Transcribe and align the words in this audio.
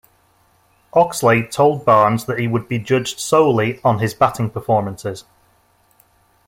Oxlade 0.93 1.51
told 1.51 1.85
Barnes 1.85 2.25
that 2.25 2.39
he 2.39 2.47
would 2.47 2.67
be 2.67 2.79
judged 2.79 3.19
solely 3.19 3.79
on 3.83 3.99
his 3.99 4.15
batting 4.15 4.49
performances. 4.49 5.25